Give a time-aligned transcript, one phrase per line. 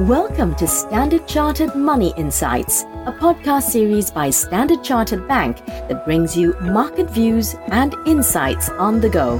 [0.00, 6.36] Welcome to Standard Chartered Money Insights, a podcast series by Standard Chartered Bank that brings
[6.36, 9.38] you market views and insights on the go.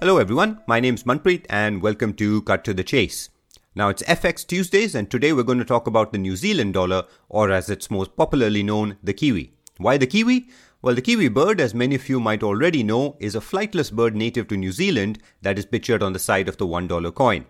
[0.00, 0.60] Hello, everyone.
[0.66, 3.30] My name is Manpreet, and welcome to Cut to the Chase.
[3.74, 7.06] Now, it's FX Tuesdays, and today we're going to talk about the New Zealand dollar,
[7.30, 9.54] or as it's most popularly known, the Kiwi.
[9.78, 10.50] Why the Kiwi?
[10.82, 14.16] Well, the kiwi bird, as many of you might already know, is a flightless bird
[14.16, 17.44] native to New Zealand that is pictured on the side of the $1 coin.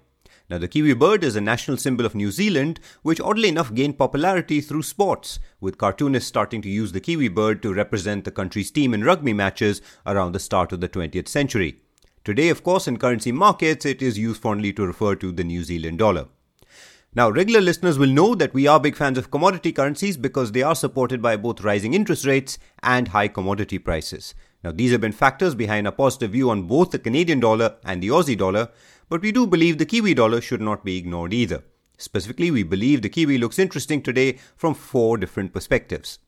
[0.48, 3.98] Now, the kiwi bird is a national symbol of New Zealand, which oddly enough gained
[3.98, 8.72] popularity through sports, with cartoonists starting to use the kiwi bird to represent the country's
[8.72, 11.80] team in rugby matches around the start of the 20th century.
[12.24, 15.62] Today, of course, in currency markets, it is used fondly to refer to the New
[15.62, 16.26] Zealand dollar.
[17.12, 20.62] Now, regular listeners will know that we are big fans of commodity currencies because they
[20.62, 24.32] are supported by both rising interest rates and high commodity prices.
[24.62, 28.00] Now, these have been factors behind a positive view on both the Canadian dollar and
[28.00, 28.68] the Aussie dollar,
[29.08, 31.64] but we do believe the Kiwi dollar should not be ignored either.
[31.98, 36.20] Specifically, we believe the Kiwi looks interesting today from four different perspectives.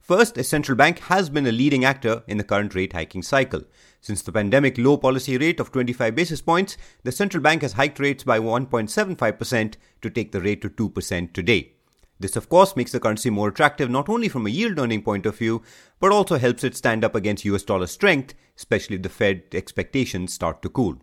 [0.00, 3.62] First, a central bank has been a leading actor in the current rate hiking cycle.
[4.00, 8.00] Since the pandemic low policy rate of 25 basis points, the central bank has hiked
[8.00, 11.72] rates by 1.75% to take the rate to 2% today.
[12.20, 15.24] This, of course, makes the currency more attractive not only from a yield earning point
[15.24, 15.62] of view,
[16.00, 20.34] but also helps it stand up against US dollar strength, especially if the Fed expectations
[20.34, 20.96] start to cool.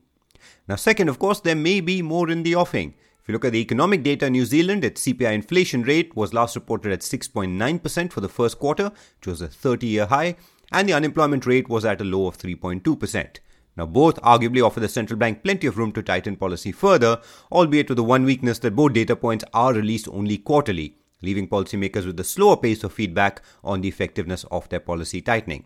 [0.68, 2.94] Now, second, of course, there may be more in the offing.
[3.28, 6.34] If you look at the economic data in New Zealand, its CPI inflation rate was
[6.34, 8.86] last reported at 6.9% for the first quarter,
[9.20, 10.38] which was a 30 year high,
[10.72, 13.40] and the unemployment rate was at a low of 3.2%.
[13.76, 17.20] Now, both arguably offer the central bank plenty of room to tighten policy further,
[17.52, 22.06] albeit with the one weakness that both data points are released only quarterly, leaving policymakers
[22.06, 25.66] with a slower pace of feedback on the effectiveness of their policy tightening.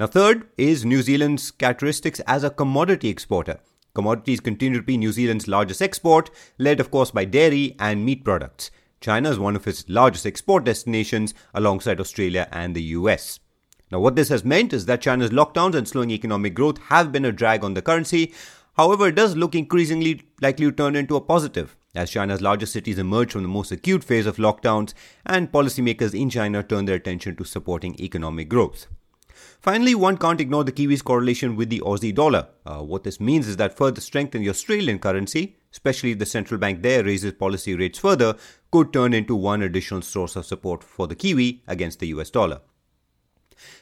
[0.00, 3.60] Now, third is New Zealand's characteristics as a commodity exporter.
[3.94, 8.24] Commodities continue to be New Zealand's largest export, led of course by dairy and meat
[8.24, 8.70] products.
[9.02, 13.38] China is one of its largest export destinations alongside Australia and the US.
[13.90, 17.26] Now, what this has meant is that China's lockdowns and slowing economic growth have been
[17.26, 18.32] a drag on the currency.
[18.78, 22.98] However, it does look increasingly likely to turn into a positive as China's largest cities
[22.98, 24.94] emerge from the most acute phase of lockdowns
[25.26, 28.86] and policymakers in China turn their attention to supporting economic growth.
[29.60, 32.48] Finally, one can't ignore the Kiwi's correlation with the Aussie dollar.
[32.64, 36.26] Uh, what this means is that further strength in the Australian currency, especially if the
[36.26, 38.36] central bank there raises policy rates further,
[38.70, 42.60] could turn into one additional source of support for the Kiwi against the US dollar.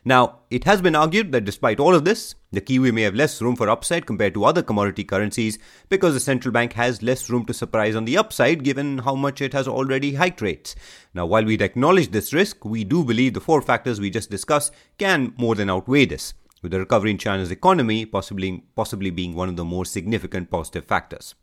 [0.04, 3.41] Now, it has been argued that despite all of this, the Kiwi may have less
[3.41, 5.58] room for upside compared to other commodity currencies
[5.88, 9.41] because the central bank has less room to surprise on the upside given how much
[9.41, 10.75] it has already hiked rates.
[11.14, 14.72] Now, while we'd acknowledge this risk, we do believe the four factors we just discussed
[14.98, 19.48] can more than outweigh this, with the recovery in China's economy possibly, possibly being one
[19.48, 21.34] of the more significant positive factors.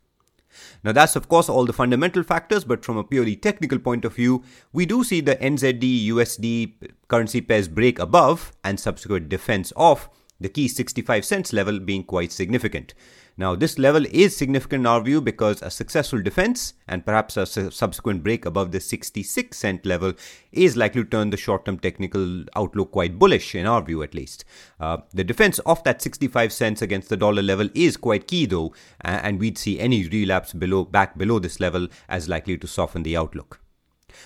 [0.82, 4.14] Now, that's of course all the fundamental factors, but from a purely technical point of
[4.14, 4.42] view,
[4.72, 6.74] we do see the NZD USD
[7.08, 10.08] currency pairs break above and subsequent defense of
[10.40, 12.94] the key 65 cents level being quite significant.
[13.36, 17.46] Now, this level is significant in our view because a successful defense and perhaps a
[17.46, 20.14] su- subsequent break above the 66 cent level
[20.50, 24.14] is likely to turn the short term technical outlook quite bullish, in our view at
[24.14, 24.44] least.
[24.80, 28.74] Uh, the defense of that 65 cents against the dollar level is quite key though,
[29.02, 33.16] and we'd see any relapse below back below this level as likely to soften the
[33.16, 33.60] outlook.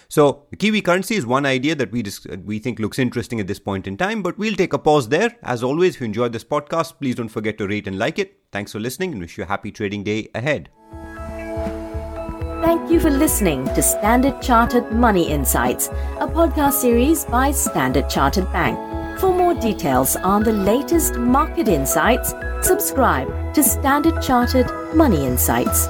[0.09, 3.41] So, the Kiwi currency is one idea that we dis- uh, we think looks interesting
[3.41, 5.37] at this point in time, but we'll take a pause there.
[5.43, 8.39] As always, if you enjoyed this podcast, please don't forget to rate and like it.
[8.53, 10.69] Thanks for listening and wish you a happy trading day ahead.
[12.63, 15.89] Thank you for listening to Standard Chartered Money Insights,
[16.21, 18.79] a podcast series by Standard Chartered Bank.
[19.19, 25.87] For more details on the latest market insights, subscribe to Standard Chartered Money Insights.